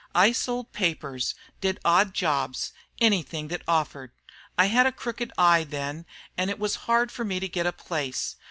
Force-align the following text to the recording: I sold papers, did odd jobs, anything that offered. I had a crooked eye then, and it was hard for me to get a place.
I 0.15 0.31
sold 0.31 0.71
papers, 0.73 1.35
did 1.59 1.79
odd 1.85 2.15
jobs, 2.15 2.71
anything 2.99 3.49
that 3.49 3.61
offered. 3.67 4.09
I 4.57 4.65
had 4.65 4.87
a 4.87 4.91
crooked 4.91 5.31
eye 5.37 5.63
then, 5.63 6.07
and 6.35 6.49
it 6.49 6.57
was 6.57 6.75
hard 6.89 7.11
for 7.11 7.23
me 7.23 7.39
to 7.39 7.47
get 7.47 7.67
a 7.67 7.71
place. 7.71 8.37